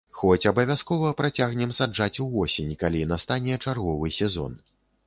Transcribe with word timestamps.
Хоць 0.19 0.45
абавязкова 0.51 1.11
працягнем 1.19 1.75
саджаць 1.81 2.21
увосень, 2.27 2.73
калі 2.85 3.07
настане 3.13 3.61
чарговы 3.65 4.15
сезон. 4.19 4.61